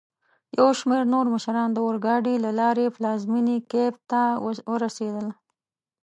[0.57, 4.21] یوشمیرنورمشران داورګاډي له لاري پلازمېني کېف ته
[4.71, 5.27] ورسېدل.